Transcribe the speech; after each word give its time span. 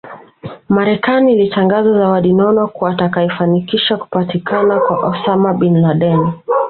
Marekani 0.69 1.33
ilitangaza 1.33 1.93
zawadi 1.93 2.33
nono 2.33 2.67
kwa 2.67 2.91
atakayefanikisha 2.91 3.97
kupatikana 3.97 4.79
kwa 4.79 4.99
Osama 4.99 5.53
Bin 5.53 5.81
Laden 5.81 6.31